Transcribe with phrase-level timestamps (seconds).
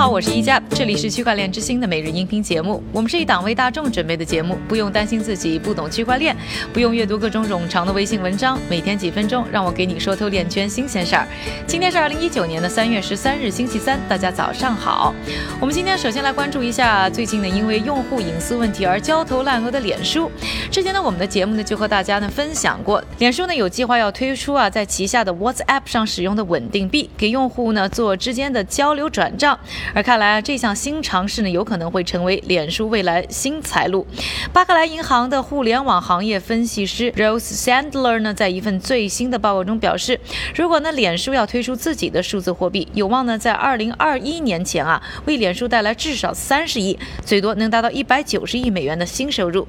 [0.00, 2.82] 好，我是一加，这里是区块链之星的每日音频节目。
[2.90, 6.34] 我们是一档为大众准备的节目，不用担心自己不懂区块链，
[6.72, 11.28] 不用阅读各种冗长的微信文章，每天几分钟，让我给你说透链圈新鲜事儿。
[11.66, 15.14] 今天是二零一九年的三月十三日，星期三，大家早上好。
[15.60, 20.30] 我们今天首先来关注一下最近呢，因为用户隐私问题而焦头烂额的脸书。
[20.70, 29.60] 之前呢，我们的节目呢就和大家呢分享过，脸书呢有计划要推出啊，在旗下的 WhatsApp 上使用的稳定币，给用户呢做之间的交流转账。
[29.94, 34.06] 而看来啊，这项新尝试呢，有可能会成为脸书未来新财路。
[34.52, 40.20] 巴克莱银行的互联网行业分析师 Rose Sandler 呢，在一份最新的报告中表示，
[40.54, 49.66] 如果呢，脸书要推出自己的数字货币，有望呢，在二零二一年前啊，为脸书带来至少三十亿，最多能达到一百九十亿美元的新收入。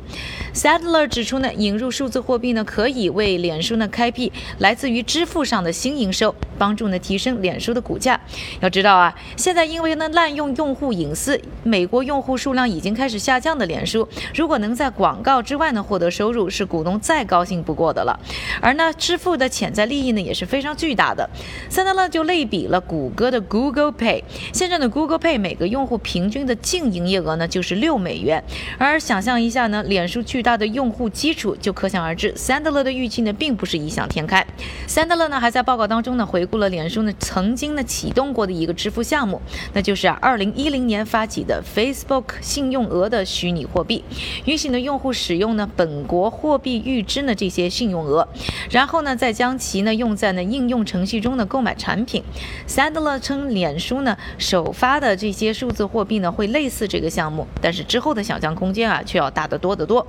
[0.54, 8.20] Sandler 指出呢，引入数字货币呢，可以为脸书呢开辟来自于支付上的新营收，帮助呢提升脸书的股价。
[8.60, 18.20] 要知道啊，现在因为呢滥用用户隐私，美国用户数量已经开始下降的脸书，如果能在广告之外呢获得收入，是股东再高兴不过的了。
[18.62, 21.30] 而呢支付的潜在利益呢也是非常巨大的。
[21.70, 28.44] 三德勒就类比了谷歌的 Google Pay，现在的 Google Pay 每个用户平均的净营业额呢就是六美元，
[28.78, 34.46] 而想象一下呢，脸书巨大的用户基础就可想而知，三德勒的预期呢并不是异想天开。
[34.88, 39.42] 三德勒呢还在报告当中呢回顾了脸书呢曾经呢启动过的一个支付项目，
[39.74, 44.04] 那就是啊二零一零年发起的 Facebook 信用额的虚拟货币，
[44.46, 48.28] 允许呢用户使用呢本国货币预支呢这些信用额，
[48.70, 52.24] 然后呢再将其呢用在呢应用程序中的购买产品。
[52.68, 60.06] Sandler 称，脸书呢首发的这些数字货币呢会类似这个项目，但是之后的想象空间啊却要大得多得多。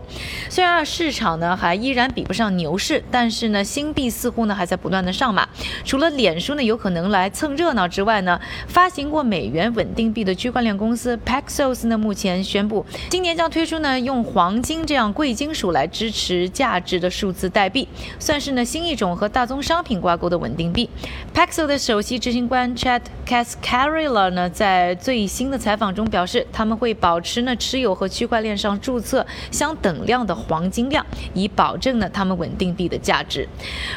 [0.49, 5.49] 虽然啊市场呢还依然比不上牛市，但是呢新币似乎呢还在不断的上马。
[5.85, 17.87] 除了脸书呢有可能来蹭热闹之外呢，发行过美元稳定币的区块链公司 Paxos 呢目前宣布，今年将推出呢用黄金这样贵金属来支持价值的数字代币，
[18.19, 20.89] 算是呢新一种和大宗商品挂钩的稳定币。
[21.35, 31.05] Paxos 的首席执行官 Chad Cascarilla 呢在最新的采访中表示，他们会保持呢持有和区块链上注册相等量的黄金量，
[31.35, 33.49] 以保证呢他们稳定币的价值。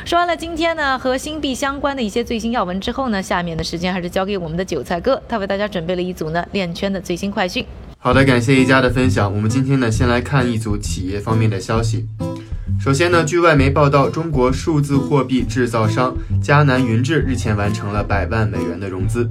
[0.06, 7.66] 说完了今天呢和新币相关的一些最新要闻之后呢，下面的时间还是交给我们的韭菜哥，他为大家准备了一组呢链圈的最新快讯。
[7.98, 9.34] 好的，感谢一家的分享。
[9.34, 12.08] 我们今天呢，先来看一组企业方面的消息。
[12.80, 19.28] 首先呢，据外媒报道，中国数字货币制造商迦南云智日前完成了百万美元的融资。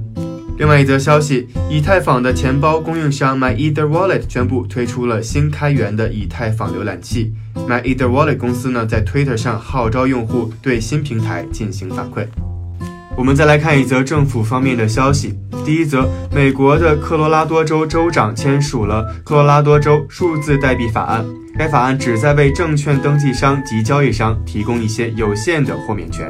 [0.57, 7.33] 另外一则消息，以太坊的钱包供应商 MyEtherWallet 宣布推出了新开源的以太坊浏览器。
[7.55, 12.25] MyEtherWallet 公司呢，在 Twitter 上号召用户对新平台进行反馈。
[13.17, 15.33] 我们再来看一则政府方面的消息。
[15.63, 21.25] 第一则，美国的科罗拉多州州长签署了科罗拉多州数字代币法案。
[21.57, 26.29] 该法案旨在为证券登记商及交易商提供一些有限的豁免权。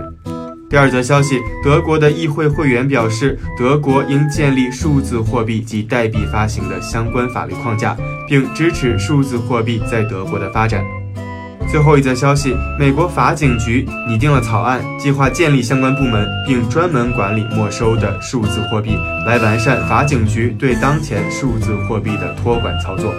[0.69, 7.97] 第二则消息，德国的议会会员表示，德国应建立数字货币及代币发行的相关法律框架，
[8.29, 10.83] 并支持数字货币在德国的发展。
[11.75, 18.97] 最后一则消息，美国法警局拟定了草案，计划建立相关部门，并专门管理没收的数字货币，
[19.27, 23.13] 来完善法警局对当前数字货币的托管操作。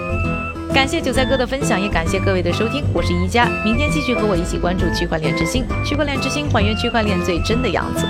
[0.73, 8.07] 感谢韭菜哥的分享，也感谢各位的收听，我是宜家，明天继续和我一起关注区块链之星，区块链之星还原区块链最真的样子。